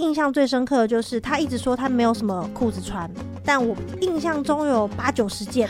[0.00, 3.08] 印象最深刻的就是他一直说他没有什么裤子穿，
[3.44, 5.68] 但我印象中有八九十件，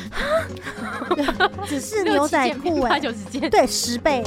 [1.66, 4.22] 只是牛仔裤哎，八九十件，对，十倍。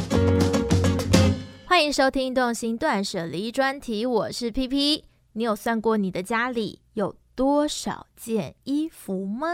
[1.65, 5.05] 欢迎收听《动心断舍离》专题，我是 PP。
[5.35, 9.47] 你有算过你的家里有多少件衣服吗？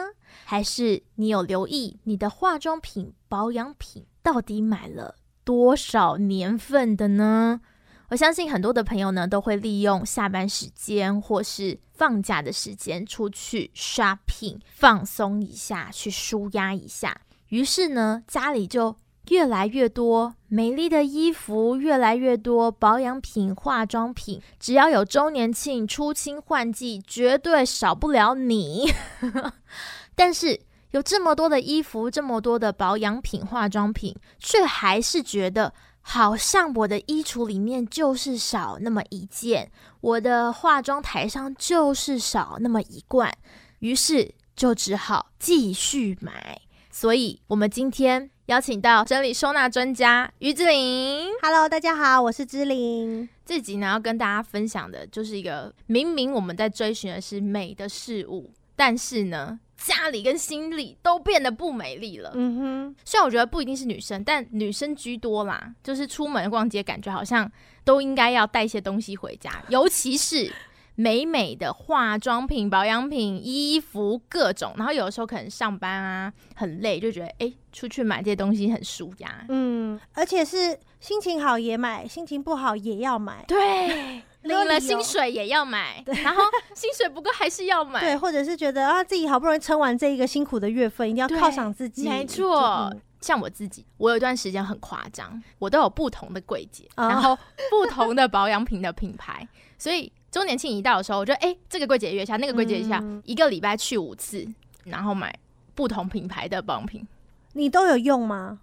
[0.45, 5.13] 还是你有留意你的化妆品、保养品到底买了
[5.43, 7.61] 多少年份的呢？
[8.09, 17.21] 我相信很多的朋友呢，都会利用下班时间或是放假的时间出去 shopping，放松一下，去舒压一下。
[17.49, 18.95] 于是呢，家里就
[19.29, 24.41] 越来越多美丽的衣服，越来越多保养品、化妆品。
[24.59, 28.91] 只要有周年庆、出清换季，绝对少不了你。
[30.15, 30.59] 但是
[30.91, 35.71] 有这么多的衣服，这么多的保养品、化妆品，却还是觉得。
[36.01, 39.71] 好像我的衣橱里面就是少那么一件，
[40.01, 43.31] 我的化妆台上就是少那么一罐，
[43.79, 46.59] 于是就只好继续买。
[46.89, 51.29] 所以，我们今天邀请到整理收纳专家于志玲。
[51.41, 53.29] Hello，大家好，我是志玲。
[53.45, 59.59] 这集呢，要跟大家分享的就是一个明明我们在追寻的是美的事物，但是呢。
[59.85, 62.31] 家里跟心里都变得不美丽了。
[62.35, 65.73] 嗯哼，虽然我觉得不一定是女生，但女生居多啦。
[65.83, 67.49] 就是出门逛街，感觉好像
[67.83, 70.51] 都应该要带一些东西回家，尤其是
[70.95, 74.73] 美美的化妆品、保养品、衣服各种。
[74.75, 79.45] 然后有的时候可能上班啊很累，就觉得哎、欸，出去买这些东西很舒压。
[79.47, 83.45] 嗯，而且是心情好也买，心情不好也要买。
[83.47, 84.21] 对。
[84.43, 86.41] 领了薪水也要买，然后
[86.73, 92.07] 薪水不够还是要买，对，或者是觉得啊自己好不容易撑完这一个辛苦的月份，一定要犒赏自己。
[92.07, 97.37] 没错，像我自己，我有一段时间很夸张，我都有不同的柜姐，哦、然后
[97.69, 99.45] 不同的保养品的品牌，
[99.77, 104.47] 所以周年庆一到的时候，我就哎、欸、这个柜姐约一下，那个柜姐约一下，嗯、一个礼拜去五次，
[104.85, 105.37] 然后买
[105.75, 107.05] 不同品牌的保养品。
[107.53, 108.59] 你都有用吗？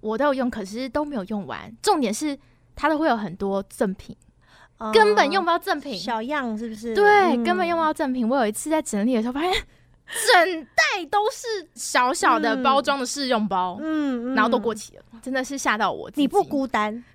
[0.00, 1.72] 我都有用，可是都没有用完。
[1.80, 2.36] 重点是
[2.74, 4.16] 它都会有很多赠品。
[4.92, 6.94] 根本用不到赠品，小样是不是？
[6.94, 8.28] 对，嗯、根本用不到赠品。
[8.28, 9.52] 我有一次在整理的时候，发现
[10.04, 16.10] 整袋都是小小的包装的试用包，嗯，嗯，然后都过期了，真的是吓到我。
[16.14, 17.02] 你不孤单。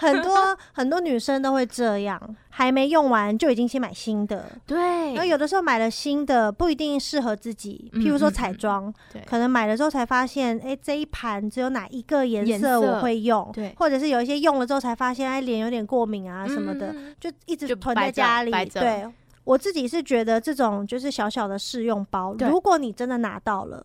[0.02, 2.18] 很多很多女生都会这样，
[2.48, 4.46] 还没用完就已经先买新的。
[4.66, 4.78] 对，
[5.12, 9.20] 然后有的时候买了新的不一定适合自己，譬如说彩妆，嗯嗯。
[9.20, 18.50] 嗯，可能买了之后才发现，哎，这一盘只有哪一个颜色我会用，对，或者是有一些用了之后才发现，哎，脸有点过敏啊什么的，嗯、就一直囤在家里。
[18.70, 19.06] 对，
[19.44, 23.84] 我自己是觉得这种就是小小的试用包，如果你真的拿到了，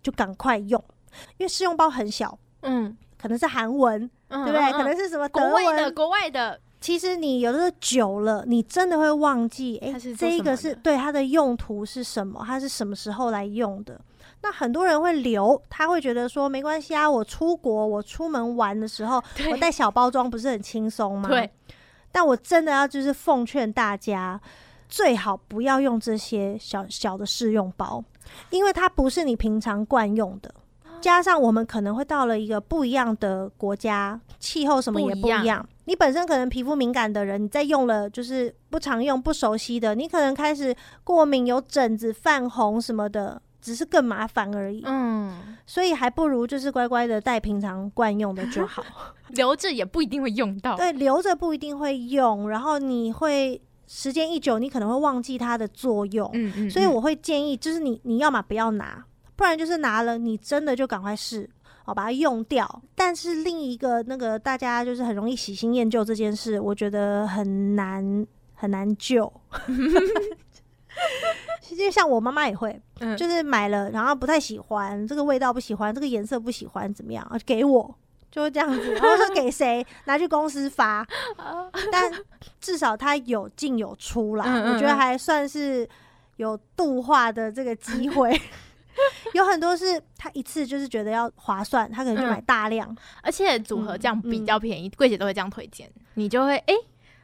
[0.00, 0.82] 就赶快用，
[1.38, 4.08] 因为试用包很小，嗯，可能是韩文。
[4.30, 4.72] 对不对？
[4.72, 5.92] 可能是什么国外的？
[5.92, 6.58] 国外的。
[6.80, 12.42] 其实你有的时候久了，你真的会忘记，哎，这一个是对它的用途是什么？
[12.46, 14.00] 它是什么时候来用的？
[14.42, 21.28] 那很多人会留，他会觉得说没关系啊，我出国，我出门玩的时候， 我带小包装不是很轻松吗？
[21.28, 21.50] 对。
[22.10, 24.40] 但我真的要就是奉劝大家，
[24.88, 28.02] 最好不要用这些小小的试用包，
[28.48, 30.52] 因为它不是你平常惯用的。
[31.00, 35.66] 加上我们可能会到了一个不一样的国家，气候什么也不一样。
[35.86, 44.82] 你本身可能皮肤敏感的人，你在用了就是不常用、不熟悉的，你可能开始过敏、有疹子、泛红什么的，只是更麻烦而已。
[44.86, 48.84] 嗯，所以还不如就是乖乖的带平常惯用的就好，
[49.30, 50.76] 留着也不一定会用到。
[50.76, 56.30] 对，留着不一定会用，然后你会时间一久，你可能会忘记它的作用。
[56.34, 56.70] 嗯，嗯嗯。
[56.70, 59.04] 所以我会建议，就是你你要么不要拿。
[59.40, 61.48] 不然就是拿了，你真的就赶快试，
[61.82, 62.82] 好把它用掉。
[62.94, 69.32] 但是另一个那个大家就是很容易喜新厌旧这件事，我觉得很难很难救。
[71.62, 77.94] 其实像我妈妈也会，嗯、就是买了然后不太喜欢这个味道，不喜欢这个颜色，不喜欢怎么样，给我
[78.30, 81.02] 就会这样子，然后说给谁拿去公司发。
[81.90, 82.12] 但
[82.60, 85.88] 至少它有进有出啦，嗯嗯嗯，我觉得还算是
[86.36, 88.38] 有度化的这个机会。
[89.34, 96.74] 有很多是他一次就是觉得要划算，他可能就买大量，嗯、而且组合这样比较便宜，柜、嗯、姐都会这样推荐，你就会哎、欸，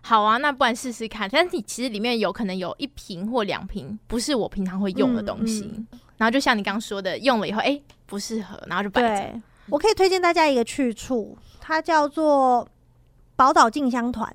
[0.01, 1.29] 好啊，那不然试试看。
[1.31, 9.41] 但是你其实里面有可能有一瓶或两瓶不是我平常会用的东西，嗯嗯、然后就像你刚刚说的，用了以后哎、欸、不适合，然后就摆着。
[9.69, 12.67] 我可以推荐大家一个去处，它叫做
[13.35, 14.33] 宝岛静香团。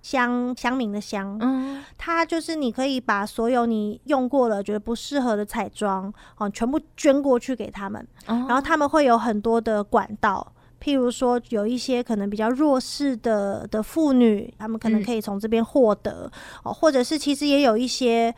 [0.00, 16.32] 香香茗的乡，嗯，它就是你可以把所有你用过了觉得不适合的彩妆哦，全部捐过去给他们，哦、然后他们会有很多的管道，譬如说，有一些可能比较弱势的的妇女，她们可能可以从这边获得、嗯、
[16.64, 18.34] 哦，或者是其实也有一些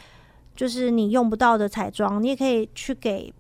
[0.57, 3.33] 就是你用不到的彩妆，你也可以去给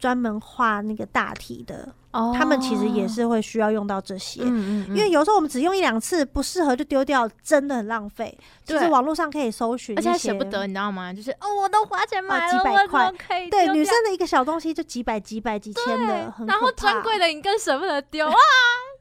[0.00, 1.94] 专门画那个大体的。
[2.16, 8.36] 哦，他们其实也是会需要用到这些，嗯嗯嗯，因为有时候我们只用一两次不适合就丢掉，真的很浪费。
[8.64, 11.12] 就是网络上可以搜寻，而且舍不得，你知道吗？
[11.12, 13.12] 就是哦，我都花钱买了，几百块，
[13.50, 18.34] 对，女生的一个小东西就几百、几百、几千的，然后专柜的你更舍不得丢 啊！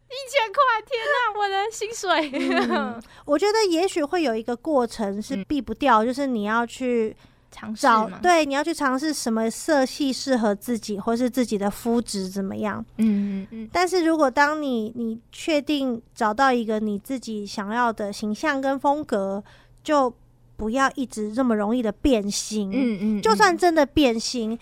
[0.07, 2.69] 一千块，天哪，我的薪水。
[2.69, 7.15] 嗯， 我觉得也许会有一个过程是避不掉，嗯，就是你要去。
[7.51, 12.83] 找对，你要去尝试什么色系适合自己，或是自己的肤质怎么样？
[12.97, 13.69] 嗯嗯嗯。
[13.71, 19.44] 但是如果当你你确定找到一个你自己想要的形象跟风格，
[19.83, 20.13] 就
[20.57, 22.71] 不要一直这么容易的变形。
[22.74, 23.21] 嗯嗯。
[23.21, 24.57] 就算真的变形，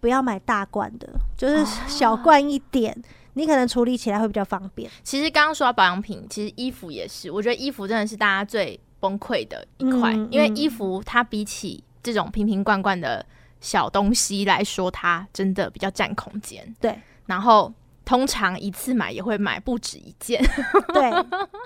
[0.00, 3.02] 不要买大罐的，就是小罐一点，哦，
[3.34, 4.90] 你可能处理起来会比较方便。
[5.02, 13.24] 其实刚刚说到保养品，其实衣服也是，我觉得衣服真的是大家最崩溃的一块，嗯，因为衣服它比起这种瓶瓶罐罐的
[13.60, 16.76] 小东西来说，它真的比较占空间。
[16.78, 17.72] 对，然后
[18.04, 20.44] 通常一次买也会买不止一件。
[20.92, 21.10] 对，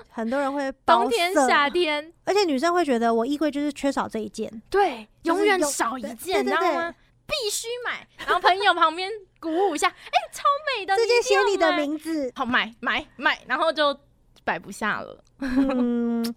[0.09, 6.95] 很多人会冬天、夏天，而且女生会觉得我衣柜就是缺少这一件，对，永远少一件，你知道吗？
[7.27, 8.07] 必须买。
[8.25, 10.43] 然后朋友旁边鼓舞一下，哎、欸，超
[10.77, 13.99] 美的，这件写你的名字，好买买买，然后就
[14.45, 15.21] 摆不下了。
[15.39, 16.33] 嗯。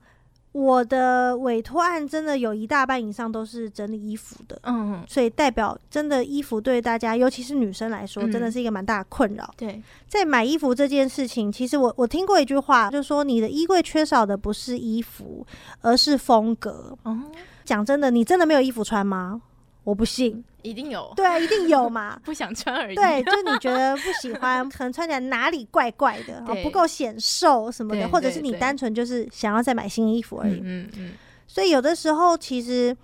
[0.52, 9.50] 我的委托案真的有一大半以上都是整理衣服的，嗯，所以代表真的衣服对大家，尤其是女生来说，真的是一个蛮大的困扰。
[9.56, 15.46] 对，在买衣服这件事情，其实我我听过一句话，就是说你的衣柜缺少的不是衣服，
[15.81, 16.96] 而是风格。
[17.04, 17.19] 哦，
[17.64, 19.40] 讲真的，你真的没有衣服穿吗？
[19.84, 22.94] 我不信，一定有，对，一定有嘛， 不想穿而已。
[22.94, 30.61] 对，就你觉得不喜欢， 可能穿起来哪里怪怪的，不够显瘦什么的，或者是你单纯就是想要再买新衣服而已。
[30.62, 31.12] 嗯嗯。
[31.49, 32.96] 所以有的时候，其实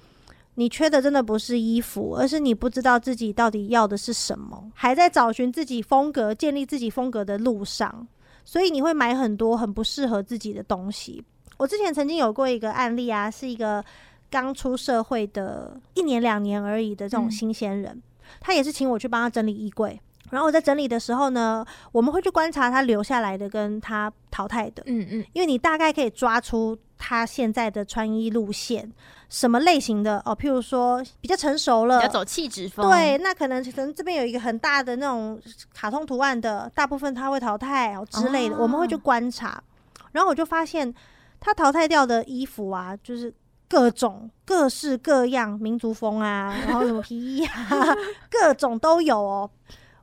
[0.54, 8.06] 你缺的真的不是衣服，而是你不知道自己到底要的是什么，还在找寻自己风格、建立自己风格的路上，
[8.44, 11.24] 所以你会买很多很不适合自己的东西。
[11.56, 13.84] 我之前曾经有过一个案例啊，是一个。
[14.30, 18.02] 刚出社会的一年两年而已的这种新鲜人，嗯，
[18.40, 20.00] 他也是请我去帮他整理衣柜。
[20.30, 24.82] 然后我在整理的时候呢，我们会去观察他留下来的跟他淘汰的。
[24.84, 28.92] 嗯嗯，因为你大概可以抓出他现在的穿衣路线，
[29.30, 32.90] 什么类型的哦，譬如说比较成熟了，要走气质风。
[32.90, 35.40] 对，那可能可能这边有一个很大的那种
[35.72, 38.58] 卡通图案的，大部分他会淘汰哦之类的，哦。
[38.60, 39.64] 我们会去观察，
[40.12, 40.94] 然后我就发现
[41.40, 43.32] 他淘汰掉的衣服啊，就是。
[43.68, 47.86] 各种各式各样民族风啊， 然后什么皮衣啊，
[48.30, 49.50] 各种都有哦。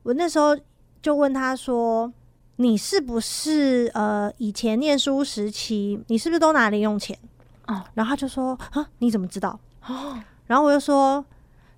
[0.03, 0.55] 我那时候
[1.01, 2.11] 就问他说
[2.57, 7.17] ：“你是不是呃以前念书时期，你是不是都拿零用钱？”
[7.67, 11.25] 哦，然后他就说：“啊，你怎么知道？”哦，然后我就说：“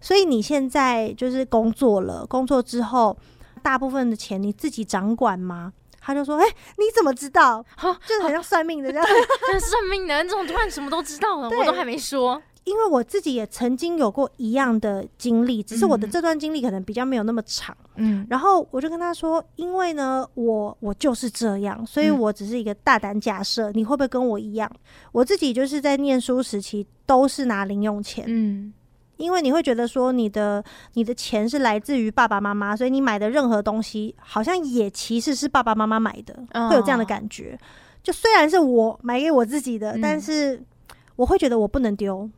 [0.01, 3.17] 所以你现在就是工作了，工作之后
[3.63, 5.71] 大部分的钱你自己掌管吗？”
[6.07, 7.61] 他就说：“哎、欸，你怎么知道？
[8.07, 9.05] 就是很像算命的这样，
[9.59, 11.49] 算命的，你怎么突然什么都知道了？
[11.49, 12.41] 我都还没说。
[12.63, 17.75] 因为我自己也曾经有过一样的经历，只是我的这段经历可能比较没有那么长。
[17.95, 24.71] 嗯，然后我就跟他说：因为呢，我我就是这样，所以我只是一个大胆假设，你会不会跟我一样？
[25.11, 28.23] 我自己就是在念书时期都是拿零用钱。
[28.27, 28.73] 嗯。”
[29.17, 36.33] 因为你会觉得说你的你的钱是来自于爸爸妈妈，所以你买的任何东西好像也其实是爸爸妈妈买的，
[36.69, 37.57] 会有这样的感觉。
[38.01, 40.63] 就虽然是我买给我自己的，但是
[41.15, 42.29] 我会觉得我不能丢，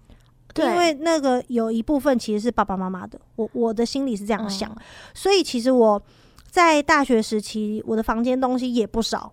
[0.55, 3.19] 因为那个有一部分其实是爸爸妈妈的。
[3.36, 4.75] 我我的心里是这样想，
[5.13, 6.01] 所以其实我
[6.50, 9.31] 在大学时期，我的房间东西也不少。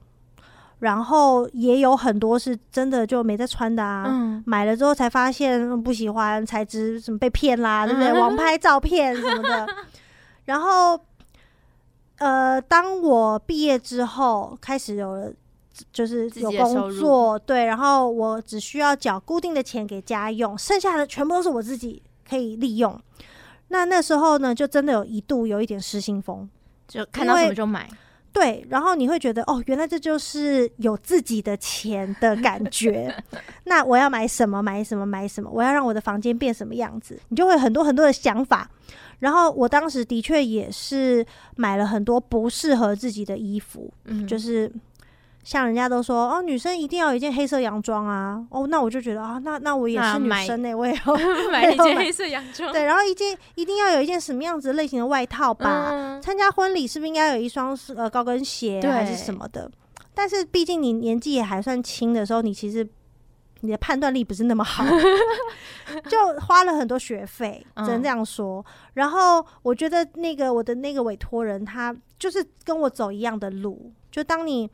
[0.80, 8.12] 然后也有很多是真的就没在穿的啊，嗯、买了之后才发现不喜欢材质，什么被骗啦，对不对？
[8.12, 9.66] 网拍照片什么的。
[10.44, 11.00] 然后，
[12.18, 15.32] 呃，当我毕业之后，开始有了
[15.92, 22.98] 就是有工作，对，然后我只需要缴固定的钱给家用，剩下的全部都是我自己可以利用。
[23.68, 26.48] 那那时候呢，就真的有一度有一点失心疯，
[26.86, 27.88] 就看到什么就买。
[28.38, 33.10] 对，然后你会觉得哦，原来这就是有自己的钱的感觉。
[33.64, 34.62] 那我要买什么？
[34.62, 35.06] 买什么？
[35.06, 35.48] 买什么？
[35.50, 37.18] 我要让我的房间变什么样子？
[37.30, 38.70] 你就会很多很多的想法。
[39.20, 41.24] 然后我当时的确也是
[41.56, 44.70] 买了很多不适合自己的衣服，嗯，就是。
[45.46, 48.44] 像人家都说哦，女生一定要有一件黑色洋装啊！
[48.50, 51.16] 哦，那我就觉得啊，那那我也是女生呢、欸，我也 要
[51.52, 52.72] 买一件黑色洋装。
[52.72, 56.18] 对，然后一件一定要有一件什么样子类型的外套吧？
[56.20, 59.70] 参、嗯、加婚礼是不是应该有一双呃高跟鞋还是什么的？
[60.14, 62.84] 但是毕竟你年纪也还算轻的时候，你其实
[63.60, 64.84] 你的判断力不是那么好，
[66.10, 68.58] 就花了很多学费，只能这样说。
[68.58, 73.92] 嗯、然后我觉得那个我的那个委托人，他就是跟我走一样的路。
[74.10, 74.68] 就当你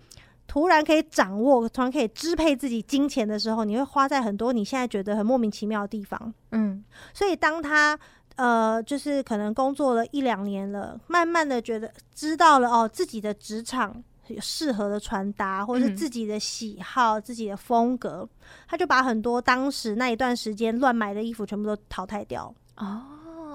[0.53, 6.35] 突然可以掌握，突然可以支配自己金钱的时候，你会花在很多你现在觉得很莫名其妙的地方。
[6.51, 7.99] 嗯，所以当他
[8.37, 14.05] 呃，就是可能工作了一两年了，慢慢的觉得知道了哦，自己的职场。
[14.29, 18.29] 有适合的穿搭，或者是自己的喜好、嗯、自己的风格，
[18.69, 22.55] 他就把很多当时那一段时间乱买的衣服全部都淘汰掉。
[22.77, 23.03] 哦，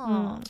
[0.07, 0.41] 嗯，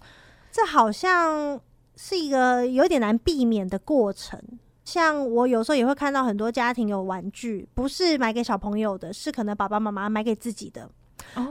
[0.51, 1.59] 这好像
[1.97, 4.41] 是一个有点难避免的过程。
[4.87, 10.89] 像我有时候也会看到很多家庭有玩具，不是买给小朋友的，是可能爸爸妈妈买给自己的。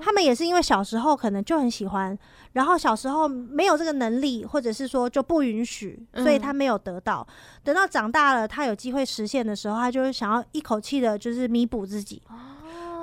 [0.00, 2.19] 他们也是因为小时候可能就很喜欢，
[2.55, 7.26] 然后小时候没有这个能力，或者是说就不允许，所以他没有得到。
[7.62, 12.23] 等到长大了，他有机会实现的时候，他就会想要一口气的，就是弥补自己。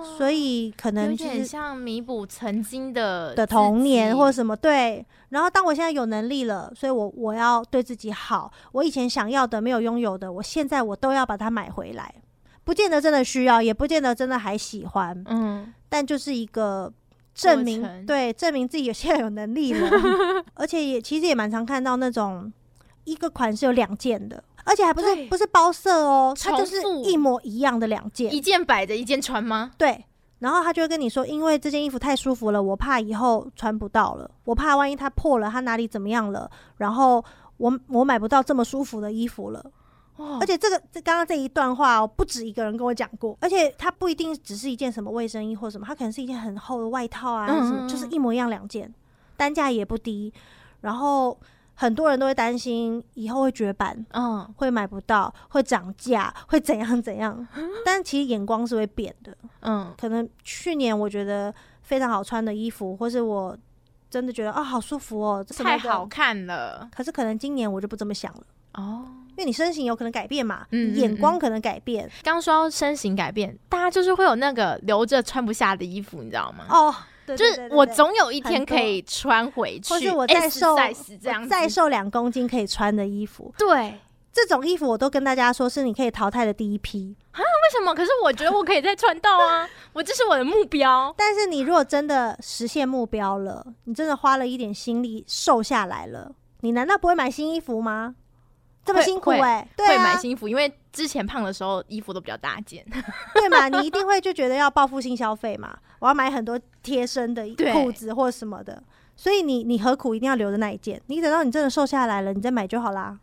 [0.04, 4.56] 所以可能有点像弥补曾经的的童年或者什么。
[4.56, 5.06] 对。
[5.30, 12.14] 然后当我现在有能力了，所以我我要对自己好，我以前想要的没有拥有的，我现在我都要把它买回来。
[12.64, 16.90] 不见得真的需要，也不见得真的还喜欢，嗯，但就是一个
[17.34, 19.90] 证明，对，证明自己有现在有能力了，
[20.54, 22.54] 而且也其实也蛮常看到那种
[23.04, 29.72] 一个款式有两件的，而且还不是不是包色哦，它就是一模一样的两件，一件摆着一件穿吗？
[29.78, 30.06] 对，
[30.40, 37.24] 然后他就会跟你说，因为这件衣服太舒服了，我怕以后穿不到了，我怕万一它破了，它哪里怎么样了，然后
[37.58, 39.64] 我我买不到这么舒服的衣服了。
[40.18, 40.38] 哦。
[40.40, 48.94] 而且这个这刚刚这一段话哦，不止一个人跟我讲过，而且它不一定只是一件什么卫生衣或什么，它可能是一件很厚的外套啊，什么就是一模一样两件，
[49.38, 50.34] 单价也不低，
[50.82, 51.38] 然后
[51.76, 57.48] 很多人都会担心以后会绝版，嗯，会买不到，会涨价，会怎样怎样，
[57.86, 63.58] 但其实眼光是会变的，嗯，可能去年我觉得非常好穿的衣服，或是我
[64.10, 69.06] 真的觉得啊好舒服哦，太好看了，可是可能今年我就不这么想了，哦。
[69.36, 72.08] 因为你身形有可能改变嘛，嗯，眼光可能改变。
[72.22, 76.66] 刚说到身形改变，大家就是会有那个留着穿不下的衣服，你知道吗？
[76.70, 76.94] 哦，
[77.26, 80.76] 对对对对对，就是我总有一天可以穿回去，或是我再瘦
[81.50, 83.54] 再瘦两公斤可以穿的衣服。
[83.58, 84.00] 对，
[84.32, 87.40] 这种衣服我都跟大家说是你可以淘汰的第一批啊？
[87.40, 87.94] 为什么？
[87.96, 91.14] 可是我觉得我可以再穿到啊， 我这是我的目标。
[91.18, 98.16] 但是你如果真的实现目标了，你真的花了一点心力瘦下来了，你难道不会买新衣服吗？
[98.86, 102.86] 这么辛苦哎、欸，对、啊，会买新衣服，因为之前胖的时候衣服都比较大件，
[103.34, 103.70] 对嘛？
[103.70, 108.84] 你一定会就觉得要报复性消费嘛，我要买很多贴身的裤子或什么的，
[109.16, 111.02] 所以你你何苦一定要留着那一件？
[111.08, 113.18] 你等到你真的瘦下来了，你再买就好啦。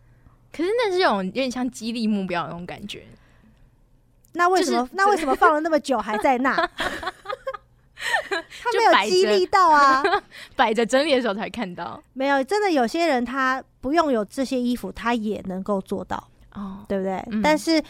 [0.52, 3.04] 可是那是种有点像激励目标的那种感觉。
[4.32, 4.80] 那为什么？
[4.82, 6.56] 就是、那为什么放了那么久还在那？
[8.30, 10.02] 他没有激励到啊，
[10.56, 12.02] 摆着整理的时候才看到。
[12.14, 17.16] 没有，真的有些人他不用有这些衣服，他也能够做到，哦，对不对？
[17.30, 17.82] 嗯、但是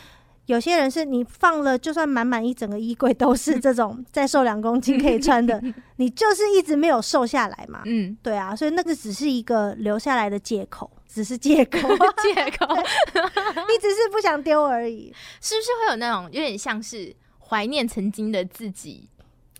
[0.47, 5.63] 有些人是你放了，就算满满一整个衣柜都是 这种再瘦两公斤可以穿的，
[5.97, 7.83] 你就是一直没有瘦下来嘛。
[7.87, 11.79] 嗯，对啊，所以那个只是一个留下来的借口，只是借口，
[12.23, 15.15] 借口，你只是不想丢而已。
[15.41, 19.09] 是不是会有那种有点像是怀念曾经的自己？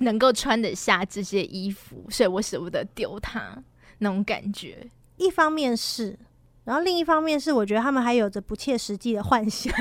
[0.03, 3.63] 能够穿得下这些衣服，所以我舍不得丢它
[3.99, 4.89] 那种感觉。
[5.21, 6.19] 一方面是，
[6.65, 9.73] 然后另一方面是，我觉得他们还有着不切实际的幻想。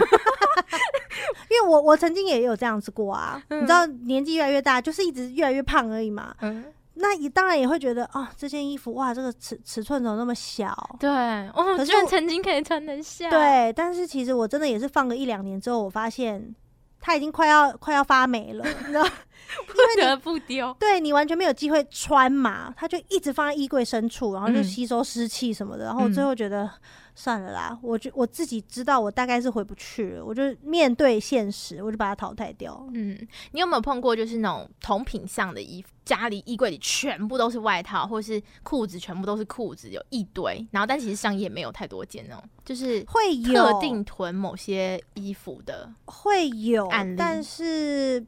[1.50, 6.36] 因为我我曾经也有这样子过啊，嗯、你知道，年纪越来越大，就是一直越来越胖而已嘛。
[6.42, 6.64] 嗯，
[6.96, 10.76] 那你当然也会觉得啊、哦，这件衣服哇，这个尺尺寸怎么那么小？
[11.00, 13.30] 对，哦，可是我曾经可以穿得下。
[13.30, 16.56] 对，但是其实我真的也是放个一两年之后，我发现
[17.00, 19.08] 它已经快要快要发霉了，你知道。
[19.66, 26.70] 不得不丢，对你完全没有机会穿嘛，他就一直放在衣柜深处，然后就吸收湿气什么的，嗯、然后最后觉得
[27.16, 32.88] 算了啦，我就我自己知道我大概是回不去了，我就面对现实，我就把它淘汰掉。
[32.94, 33.18] 嗯，
[33.52, 48.24] 你有没有碰过就是那种同品相的衣服，家里衣柜里全部都是外套，或是裤子全部都是裤子，有一堆，然后但其实上衣也没有太多件那种，就是会有特定囤某些衣服的会有案例，但是。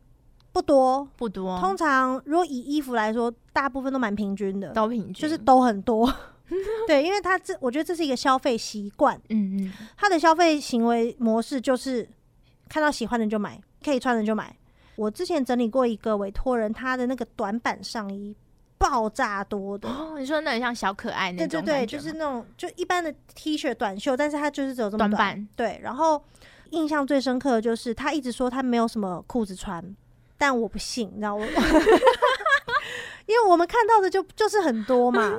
[0.51, 1.08] 不多。
[1.17, 6.13] 不多，通常如果以衣服来说，大部分都蛮平均的，都平均，就是都很多。
[6.86, 12.08] 对，因为他这，我觉得这是一个消费习惯，嗯嗯，他的消费行为模式就是
[12.67, 14.53] 看到喜欢的就买，可以穿的就买。
[14.98, 18.36] 我之前整理过一个委托人，他的那个短版上衣
[18.77, 26.22] 爆炸多的，哦，你说那很像小可爱那种，对对对，就是那种就一般的 T 恤短袖，但是他就是只有这么短，短版，对，然后。
[26.72, 29.84] 印象最深刻的就是他一直说他没有什么裤子穿，
[30.41, 31.45] 但我不信，你知道我，
[33.27, 35.38] 因为我们看到的就就是很多嘛，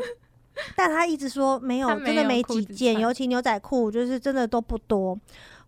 [0.76, 5.18] 但他一直说没有，真的没几件，尤其牛仔裤就是真的都不多。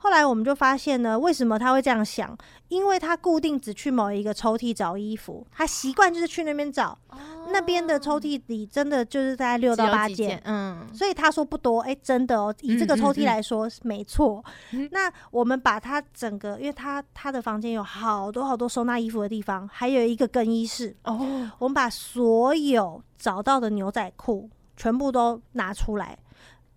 [0.04, 2.36] 后来我们就发现呢，为什么他会这样想？
[2.68, 7.16] 因为他固定只去某一个抽屉找衣服，他习惯就是去那边找，哦、
[7.50, 14.44] 那边的抽屉里真的就是在六到八件，嗯，所以他说不多，哎、欸，真的哦，以这个抽屉来说，嗯嗯嗯没错。
[14.92, 26.18] 那我们把他整个，因为他他的房间有好多好多收纳衣服的地方，还有一个更衣室哦，我们把所有找到的牛仔裤全部都拿出来。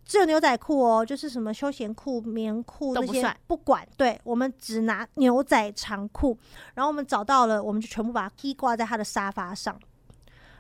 [0.08, 6.38] 只有牛仔裤哦，就是什么休闲裤、棉裤那些不管，对，我们只拿牛仔长裤。
[6.74, 9.78] 然后我们找到了，我们就全部把它披挂在他的沙发上。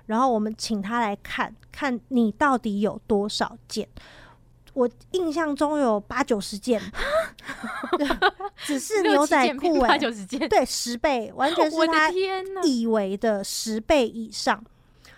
[0.05, 3.87] 然后我们请他来看看你到底有多少件。
[4.73, 6.79] 我印象中有八九十件，
[8.63, 12.11] 只是牛仔裤哎，八九十件，对，十倍，完全 是他
[12.63, 14.63] 以为的十倍以上。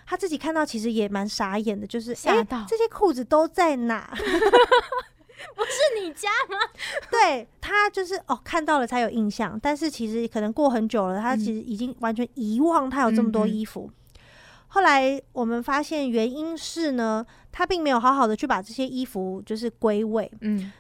[0.10, 4.12] 他自己看到其实也蛮傻眼的，就是吓到、欸、这些裤子都在哪？
[5.56, 6.58] 不是你家吗？
[7.12, 13.88] 对，他就是哦，看到了才有印象，但是其实可能过很久了，他其实已经完全遗忘他有这么多衣服。
[13.88, 14.20] 嗯嗯，
[14.70, 20.30] 后来我们发现原因是呢，他并没有好好的去把这些衣服就是归位。
[20.42, 20.74] 嗯，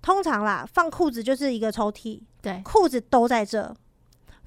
[0.00, 3.74] 通常啦，放裤子就是一个抽屉，对，裤子都在这。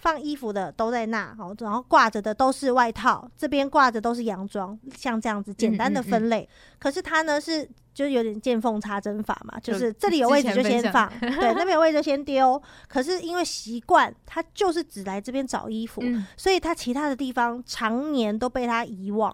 [0.03, 6.41] 放衣服的都在那，好，然后挂着的都是外套，这边挂着都是洋装，像这样子简单的分类。
[6.41, 12.62] 嗯嗯嗯，可是他呢是就是有点见缝插针法嘛，就是这里有位置就先放， 对，那边有位置就先丢。
[12.89, 19.33] 可是因为习惯，他就是只来这边找衣服，嗯、所以他其他的地方常年都被他遗忘。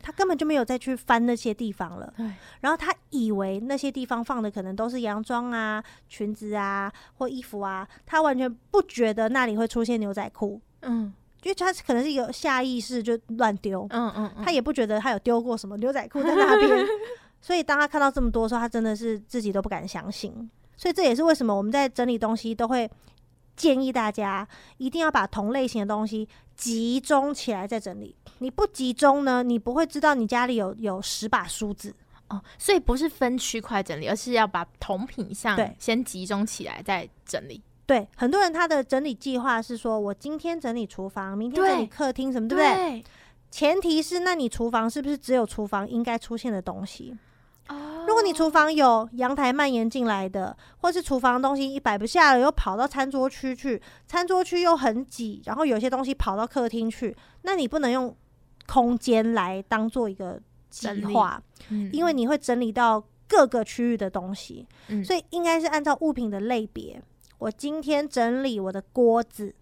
[0.00, 2.12] 他根本就没有再去翻那些地方了，
[2.60, 11.12] 然后他以为那些地方放的可能都是洋装啊、裙子啊或衣服啊，他完全不觉得那里会出现牛仔裤，嗯，
[11.42, 16.86] 因为他可能是一个下意识就乱丢，嗯嗯，他也不觉得他有丢过什么牛仔裤在那边，
[17.40, 22.88] 所以当他看到这么多的时候，他真的是自己都不敢相信，所以这也是为什么我们在整理东西都会
[23.58, 28.16] 建议大家一定要把同类型的东西集中起来再整理。
[28.38, 31.94] 你不集中呢，你不会知道你家里有有十把梳子
[32.28, 32.40] 哦。
[32.56, 37.60] 所以不是分区块整理，而是要把同品项先集中起来再整理。
[37.84, 42.74] 对，很多人他的整理计划是说，我今天整理厨房，明天整理客厅，什么对不对？
[42.74, 43.04] 对，
[43.50, 47.16] 前提是，那你厨房是不是只有厨房应该出现的东西？
[48.06, 58.16] 如果你厨房有阳台蔓延进来的，或是厨房东西一摆不下了，又跑到餐桌区去，餐桌区又很挤，然后有些东西跑到客厅去，那你不能用
[58.66, 67.00] 空间来当做一个计划，嗯，因为你会整理到各个区域的东西，嗯，所以应该是按照物品的类别。
[67.36, 69.54] 我今天整理我的锅子，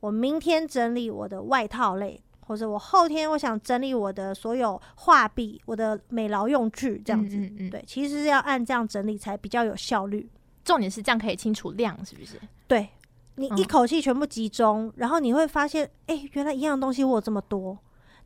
[0.00, 2.22] 我明天整理我的外套类。
[2.46, 10.30] 或者我后天我想整理我的所有画笔、我的美劳用具，这样子，嗯嗯嗯对，其实是要按这样整理才比较有效率。
[10.64, 12.40] 重点是这样可以清楚量，是不是？
[12.66, 12.88] 对，
[13.36, 17.76] 你一口气全部集中，嗯、然后你会发现，哎、欸，原来一样东西我有这么多，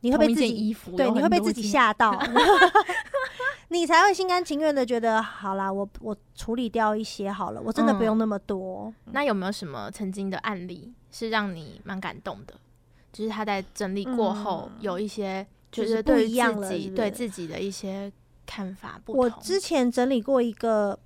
[0.01, 2.19] 你会被自己衣服对，你会被自己吓到，
[3.69, 8.91] 你才会心甘情愿的觉得，好啦，我我处理掉一些好了，我真的不用那么多。
[9.05, 12.55] 嗯、那有没有什么曾经的案例是让你蛮感动的？
[13.11, 18.11] 就是他在整理过后，有一些就是对自己对自己的一些
[18.45, 19.21] 看法不同。
[19.21, 20.97] 我之前整理过一个，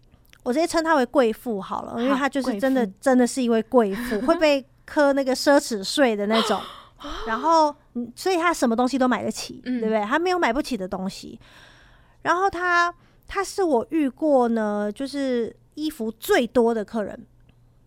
[0.44, 6.60] 我直接称她为贵妇好了，因为她就是真的真的是一位贵妇，会 被磕那个奢侈税的那种。
[7.28, 7.76] 然后，
[8.15, 10.04] 所以她什么东西都买得起，对不对？
[10.06, 11.39] 她没有买不起的东西。
[12.22, 12.94] 然后她，
[13.28, 17.26] 她是我遇过呢，就是衣服最多的客人。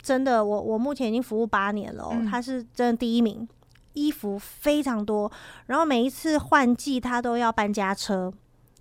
[0.00, 3.46] 真的，我我目前已经服务八年了，他是真的第一名。
[3.94, 5.30] 衣服非常多，
[5.66, 8.32] 然后每一次换季，他都要搬家车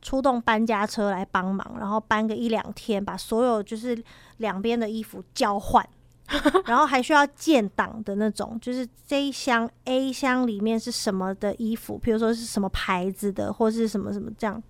[0.01, 4.01] 出动搬家车来帮忙，然后搬个一两天，把所有就是
[4.37, 5.87] 两边的衣服交换，
[6.65, 14.61] 然后还需要建档的那种，就是这一箱 A 箱里面是什么的衣服，比如说是什么牌子的，或是什么什么这样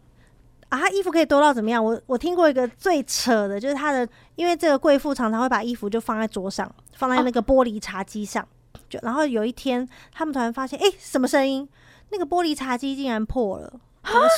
[0.69, 1.84] 啊，他衣服可以多到怎么样？
[1.84, 8.47] 我我听过一个最扯的，就是他的，因为这个贵妇常常会把衣服就放在桌上，放在那个玻璃茶几上。
[8.90, 11.68] 就然后有一天，他们突然发现，哎、欸，什么声音？
[12.10, 13.74] 那个玻璃茶几竟然破了，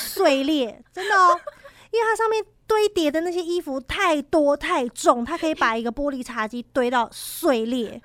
[0.01, 1.39] 碎裂，真的哦！
[1.91, 8.01] 因为它上面堆叠的那些衣服太多太重，它可以把一个玻璃茶几堆到碎裂。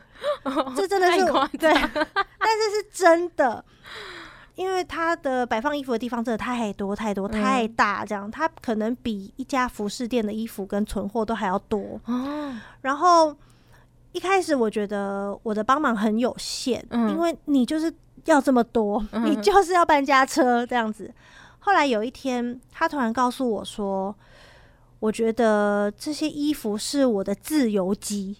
[0.77, 1.25] 这真的是
[1.57, 3.65] 对，但是是真的，
[4.55, 11.99] 因为它的摆放衣服的地方真的太多太多太大，这样它可能比一家服饰店的衣服跟存货都还要多。
[12.83, 13.35] 然后。
[14.15, 17.93] 一开始我觉得我的帮忙很有限，嗯，因为你就是
[18.27, 21.13] 要这么多，嗯，你就是要搬家车这样子。
[21.59, 24.15] 后来有一天，他突然告诉我说
[25.01, 28.37] ：“我觉得这些衣服是我的自由基，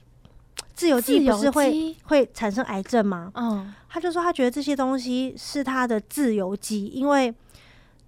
[0.75, 7.35] 自由基不是会会产生癌症吗？”嗯，他就说他觉得这些东西是他的自由基，因为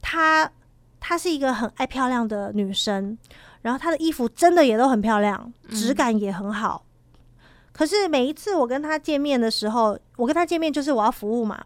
[0.01, 0.49] 他
[1.01, 3.17] 她是一个很爱漂亮的女生，
[3.63, 6.83] 然后她的衣服真的也都很漂亮，质感也很好。
[6.83, 6.86] 嗯，
[7.77, 11.63] 可是每一次我跟他见面的时候，我跟他见面就是我要服务嘛。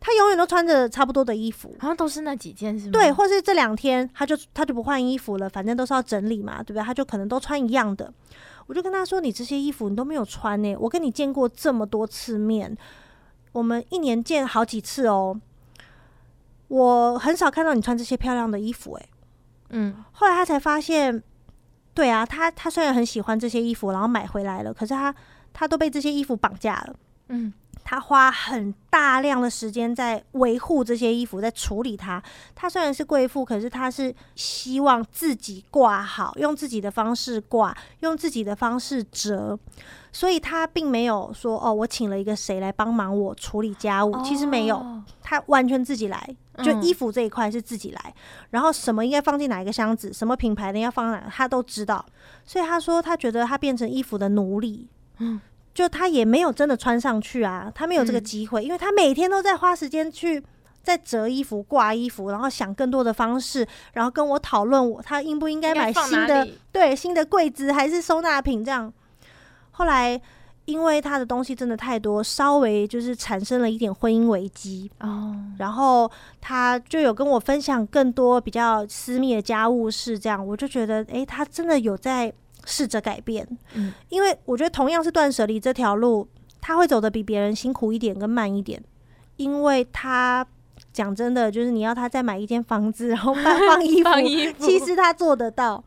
[0.00, 2.90] 他永远都穿着差不多的衣服，好像都是那几件，是吗？
[2.92, 6.82] 对，或是这两天他就他就不换衣服了，反正都是要整理嘛，对不对？
[6.82, 8.12] 他就可能都穿一样的。
[8.66, 12.76] 我就跟他说：“你这些衣服你都没有穿呢、欸，我跟你见过这么多次面，
[13.52, 15.40] 我们一年见好几次哦，
[16.68, 19.08] 我很少看到你穿这些漂亮的衣服、欸，诶。
[19.70, 20.04] 嗯。
[20.12, 21.22] 后来他才发现，
[21.94, 25.14] 对啊，他他虽然很喜欢这些衣服，然后买回来了，可是他
[25.54, 26.96] 他都被这些衣服绑架了，
[27.28, 27.50] 嗯。”
[27.86, 32.22] 他花很大量的时间在维护这些衣服，在处理它。
[32.54, 39.58] 他虽然是贵妇，可是他是希望自己挂好，用自己的方式挂，用自己的方式折。
[40.10, 44.82] 所以他并没有说：“哦，我请了一个谁来帮忙我处理家务。”其实没有，
[45.20, 46.36] 他完全自己来。
[46.62, 48.14] 就衣服这一块是自己来，
[48.48, 52.02] 然后什么应该放进哪一个箱子，什么品牌的要放哪，他都知道。
[52.46, 54.88] 所以他说，他觉得他变成衣服的奴隶。
[55.18, 55.40] 嗯。
[55.72, 60.40] 就他也没有真的穿上去啊，他没有这个机会，嗯，因为他每天都在花时间去
[60.84, 68.92] 在折衣服、挂衣服，然后想更多的方式，然后跟我讨论我他应不应该买新的对新的柜子还是收纳品这样。
[69.72, 70.20] 后来
[70.66, 76.08] 因为他的东西真的太多，稍微就是产生了一点婚姻危机哦，然后
[76.40, 82.32] 他就有跟我分享更多比较私密的家务事，这样我就觉得诶，他真的有在。
[82.66, 86.28] 试着改变，嗯，因为我觉得同样是断舍离这条路，
[86.60, 88.82] 他会走得比别人辛苦一点跟慢一点，
[89.36, 90.46] 因为他
[90.92, 95.82] 讲真的，就是你要他再买一间房子，然后放 放衣服，衣服，其实他做得到，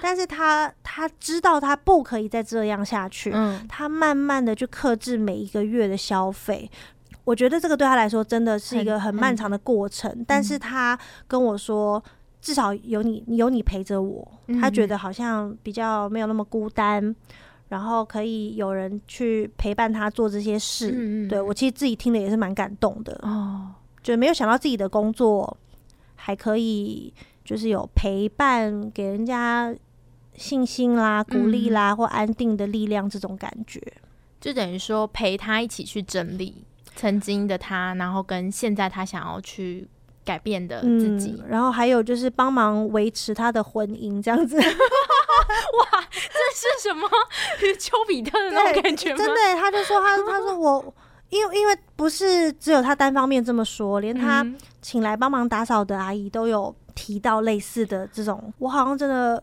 [0.00, 6.70] 但是他他知道他不可以再这样下去，嗯，他慢慢的去克制每一个月的消费，
[7.24, 10.98] 我觉得这个对他来说真的是一个很漫长的过程，但是他
[11.28, 12.02] 跟我说。
[12.46, 14.24] 至少有你，有你陪着我，
[14.60, 17.12] 他觉得好像比较没有那么孤单，
[17.70, 20.92] 然后可以有人去陪伴他做这些事。
[20.94, 23.18] 嗯、对，我其实自己听的也是蛮感动的。
[23.22, 25.56] 哦，就没有想到自己的工作
[26.14, 27.12] 还可以
[27.44, 29.74] 就是有陪伴，给人家
[30.34, 33.82] 信心啦、鼓励啦、嗯、或安定的力量这种感觉，
[34.40, 39.88] 就等于说陪他一起去整理曾经的他，然后跟现在他想要去。
[40.26, 44.56] 改变的自己，嗯，然后还有就是帮忙维持他的婚姻，这样子。
[44.60, 47.08] 哇，这是什么？
[47.78, 49.16] 丘比特的那种感觉吗？
[49.16, 50.94] 真的，他就说他 他说我，
[51.30, 54.44] 因为因为不是只有他单方面这么说，连他
[54.82, 58.52] 请来帮忙打扫的阿姨都有提到类似的这种。
[58.58, 59.42] 我好像真的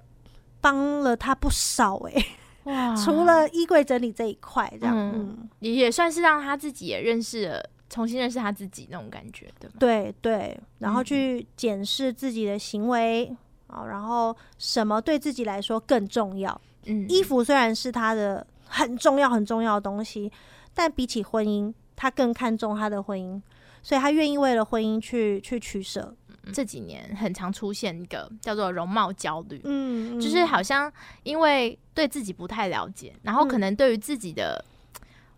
[0.60, 2.26] 帮了他不少哎，欸。
[2.66, 7.70] 哇， 除了衣柜整理这一块，这样嗯，也算是让他自己也认识了。
[7.94, 9.76] 重新认识他自己那种感觉，对吧？
[9.78, 13.28] 对对，然后去检视自己的行为
[13.68, 16.60] 啊、嗯，然后什么对自己来说更重要？
[16.88, 20.32] 嗯，衣服虽然是他的很重要很重要的东西，
[20.74, 23.40] 但比起婚姻，他更看重他的婚姻，
[23.84, 26.16] 所以他愿意为了婚姻去去取舍。
[26.52, 34.66] 这几年很常出现一个叫做容貌焦虑，嗯，就是好像因为对自己不太了解，然后可能对于自己的。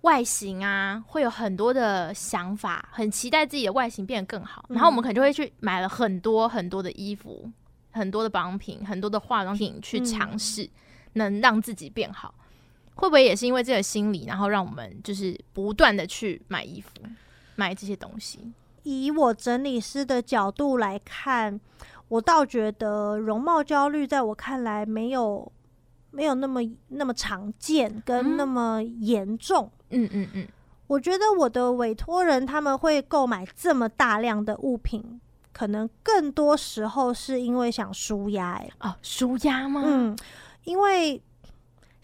[0.05, 7.49] 外形啊，会有很多的想法，很期待自己的外形变得更好，嗯、然后我们可能就会去买了很多很多的衣服，
[7.91, 10.69] 很多的保养品，很多的化妆品去尝试，
[11.13, 12.35] 能让自己变好。
[12.37, 12.43] 嗯、
[12.93, 16.89] 会不会也是因为这个心理，然后让我们就是不断的去买衣服，
[17.55, 18.39] 买这些东西？
[18.83, 21.59] 以我整理师的角度来看，
[22.09, 25.51] 我倒觉得容貌焦虑在我看来没有
[26.11, 29.65] 没有那么那么常见，跟那么严重。
[29.65, 30.47] 嗯嗯嗯嗯，
[30.87, 35.21] 我觉得我的委托人他们会购买这么大量的物品，
[35.51, 38.53] 可能更多时候是因为想舒压。
[38.53, 39.81] 哎，哦，舒压吗？
[39.85, 40.17] 嗯，
[40.63, 41.21] 因为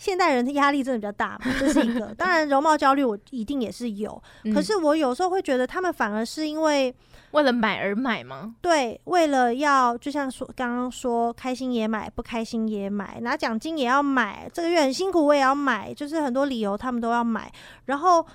[0.02, 2.08] 现代人的压力真的比较大嘛，这是一个。
[2.18, 6.92] 当然，容貌焦虑我一定也是有，嗯，可是我有时候会觉得他们反而是因为
[7.34, 8.56] 为了买而买吗？
[8.62, 17.52] 对，为了要就像说刚刚说，开心也买，不开心也买，拿奖金也要买，这个月很辛苦我也要买，就是很多理由他们都要买，
[17.86, 18.26] 然后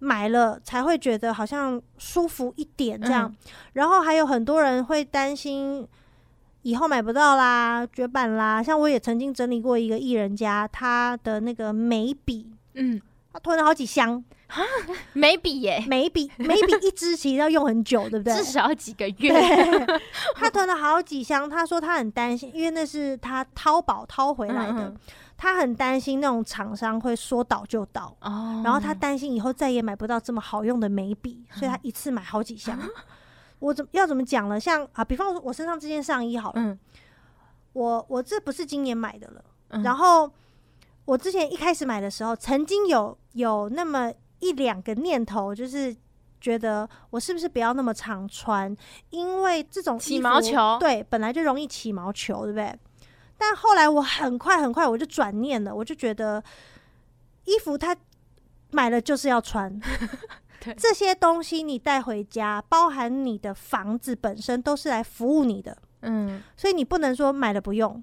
[0.00, 3.26] 买了才会觉得好像舒服一点这样。
[3.26, 5.88] 嗯、然后还有很多人会担心
[6.66, 8.60] 以后买不到啦，绝版啦。
[8.60, 13.00] 像我也曾经整理过一个艺人家，他的那个眉笔，嗯。
[13.32, 14.56] 他囤了好几箱啊，
[15.12, 18.34] 眉笔耶，眉笔眉笔 一支其实要用很久，对不对？
[18.34, 19.30] 至少要几个月。
[20.34, 24.96] 他囤了好几箱，他说他很担心，因为那是他淘宝淘回来的，嗯、
[25.36, 28.62] 他很担心那种厂商会说倒就倒哦。
[28.64, 32.78] 然后他担心以后再也买不到这么好用的眉笔，所以他一次买好几箱。
[32.80, 32.88] 嗯、
[33.58, 34.58] 我怎么要怎么讲呢？
[34.58, 36.78] 像啊，比方说我身上这件上衣好了，嗯、
[37.72, 40.30] 我我这不是今年买的了，嗯、然后。
[41.06, 45.94] 我之前一开始买的时候，曾经有有那么一两个念头，就是
[46.40, 48.76] 觉得我是不是不要那么常穿，
[49.10, 52.76] 因为这种起毛球，对，本来就容易起毛球，对不对？
[53.38, 56.42] 但后来我很快很快我就转念了，我就觉得
[57.44, 57.96] 衣服它
[58.72, 59.80] 买了就是要穿，
[60.72, 68.02] 对这些东西你带回家，包含你的房子本身都是来服务你的，嗯，所以你不能说买了不用，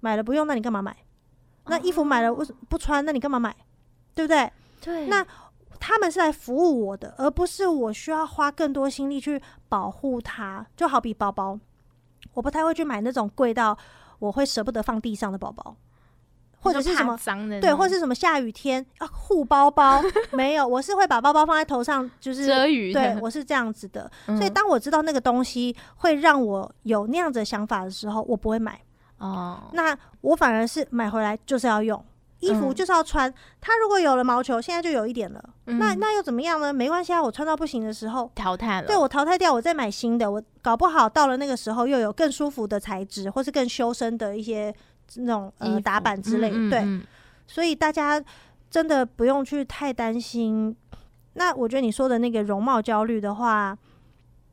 [0.00, 0.96] 买了不用，那你干嘛买？
[1.66, 3.04] 那衣服买了为什么不穿？
[3.04, 3.54] 那你干嘛买？
[4.14, 4.52] 对不对？
[4.80, 5.06] 对。
[5.06, 5.24] 那
[5.78, 10.66] 他们是来服务我的，而不是我需要花更多心力去保护它。
[10.76, 11.58] 就好比包包，
[12.34, 13.76] 我不太会去买那种贵到
[14.18, 15.76] 我会舍不得放地上的包包，
[16.62, 22.92] 或者是什么脏的对，或者是什么下雨天啊护包包 没有，我是会把包包放在头上，就是遮雨。
[22.92, 24.10] 对，我是这样子的。
[24.38, 28.80] 所以当我知道那个东西会让我有那样子的想法的时候，我不会买。
[29.18, 32.04] 哦，那我反而是买回来就是要用，
[32.40, 33.32] 衣服就是要穿。
[33.60, 36.72] 它如果有了毛球，现在就有一点了，那那又怎么样呢？
[36.72, 38.86] 没关系啊，我穿到不行的时候淘汰了。
[38.86, 40.28] 对，我淘汰掉，我再买新的。
[40.28, 44.74] 我搞不好到了那个时候又有更舒服的材质，或是更修身的一些
[45.16, 46.50] 那种呃打板之类。
[46.68, 47.00] 对，
[47.46, 48.22] 所以大家
[48.70, 50.76] 真的不用去太担心。
[51.34, 53.76] 那我觉得你说的那个容貌焦虑的话，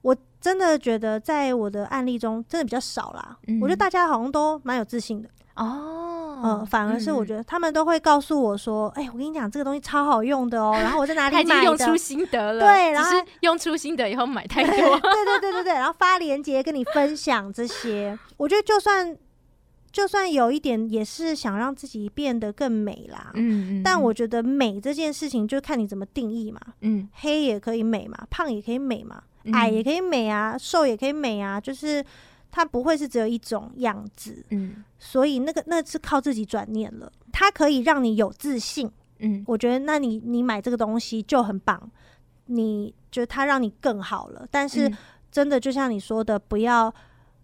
[0.02, 0.16] 我。
[0.42, 3.38] 真的觉得在我的案例中，真的比较少啦。
[3.48, 10.72] 嗯、我觉得大家好像都蛮有自信的哦，嗯，反而是我觉得他们都会告诉我说：“哎、我跟你讲，这个东西超好用的哦。
[10.80, 11.50] ”然后我在哪里买的？
[11.50, 12.66] 他已经用出心得了。
[12.66, 13.10] 对，然后
[13.42, 14.72] 用出心得以后买太多。
[14.72, 18.18] 对对对对对，然后发链接跟你分享这些。
[18.38, 19.14] 我觉得就算
[19.92, 23.32] 就算有一点，也是想让自己变得更美啦。
[23.34, 26.60] 嗯，嗯，但我觉得美这件事情，就看你怎么定义嘛。
[26.82, 29.24] 嗯，黑也可以美嘛，胖也可以美嘛。
[29.54, 32.06] 矮也可以美啊，瘦也可以美啊，就是
[32.52, 41.90] 它不会是只有一种样子，嗯，所以那个那是靠自己转念了，它可以让你有自信，嗯，我觉得那你你买这个东西就很棒，
[42.48, 44.92] 你觉得它让你更好了，但是
[45.32, 46.94] 真的就像你说的，不要。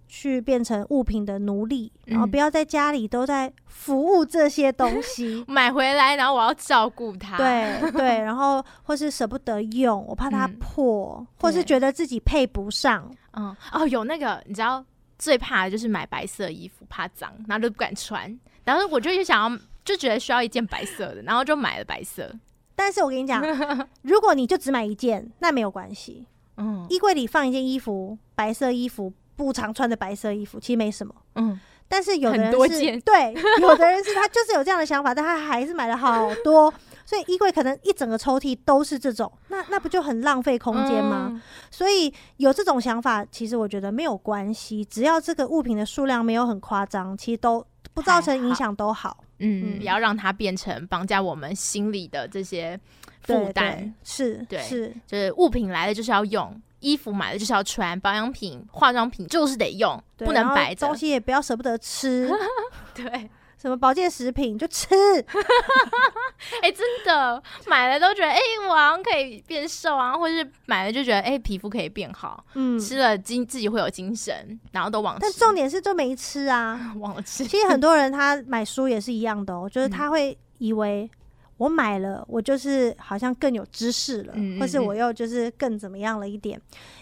[0.08, 14.84] 去变成物品的奴隶，然后不要在家里都在服务这些东西， 嗯、买回来，然后我要照顾它，对对，然后或是舍不得用，我怕它破，嗯、或是觉得自己配不上，嗯哦，有那个你知道
[15.18, 22.32] 最怕的就是买白色衣服，怕脏，然后就不敢穿，然后我就想要就觉得需要一件白色的，然后就买了白色。
[22.78, 23.42] 但是我跟你讲，
[24.04, 26.26] 如果你就只买一件，那没有关系，
[26.58, 29.12] 嗯，衣柜里放一件衣服，白色衣服。
[29.36, 36.74] 不常穿的白色衣服其实没什么，嗯，但是有的人是，对，有的人是他就是有这样的想法，但他还是买了好多，
[37.06, 41.28] 所以衣柜可能一整个抽屉都是这种，那那不就很浪费空间吗？
[41.32, 52.80] 嗯、所以有这种想法，其实我觉得没有关系，只要这个物品的数量没有很夸张，其实都不造成影响都好，嗯，不要让它变成绑架我们心里的这些
[53.24, 56.62] 负担，是，对，是，就是物品来了就是要用。
[56.86, 60.86] 衣服买了就是要穿，保养品、化妆品就是得用，不能白着。
[60.86, 62.30] 东西也不要舍不得吃，
[62.94, 64.94] 对，什么保健食品就吃。
[66.62, 72.46] 哎、欸，真的买了都觉得，哎、欸，我好像可以变瘦啊，或是买了就觉得，哎、欸，皮肤可以变好。
[72.54, 75.18] 嗯，吃了精自己会有精神，然后都忘。
[75.20, 77.46] 但重点是都没吃啊，忘了吃。
[77.48, 81.10] 其实很多人他买书也是一样的哦，就是他会以为。
[81.58, 86.60] 我买了，我就是好像更有知识了，嗯嗯嗯，或是我又就是更怎么样了一点。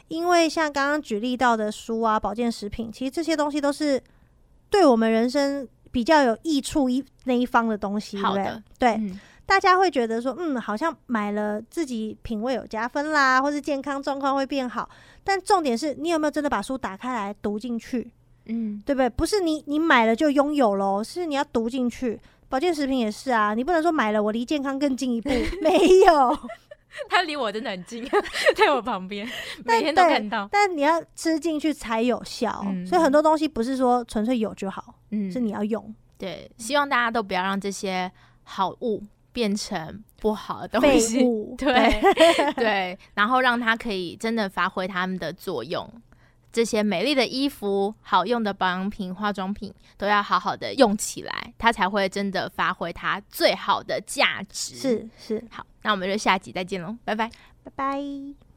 [0.09, 3.99] 因为像刚刚举例到的书啊、保健食品，其实这些东西都是
[4.69, 8.63] 对我们人生比较有益处一那一方的东西，对不对？
[8.77, 14.87] 对，嗯、大家会觉得说，嗯，好像买了自己品味有加分啦，或是健康状况会变好。
[15.23, 18.11] 但重点是你有没有真的把书打开来读进去？
[18.45, 19.09] 嗯，对不对？
[19.09, 22.19] 不是你你买了就拥有喽，是你要读进去。
[22.53, 25.27] 保健食品也是啊，你不能说买了我离健康更进一步，
[25.63, 26.37] 没有，
[27.09, 28.07] 它离我真的很近，
[28.55, 29.27] 在我旁边，
[29.65, 30.47] 每天都看到。
[30.51, 35.91] 但你要吃进去才有效，嗯、所以很多东西不是说纯粹有就好，嗯，是你要用。
[36.15, 38.11] 对，希望大家都不要让这些
[38.43, 41.73] 好物变成不好的东西，物对
[42.53, 45.91] 对，然后让它可以真的发挥它们的作用。
[46.53, 54.75] 这些美丽的衣服、好用的保养品、化妆品都要好好的用起来，它才会真的发挥它最好的价值。
[54.75, 57.29] 是是，好，那我们就下集再见喽，拜拜，
[57.63, 58.52] 拜拜。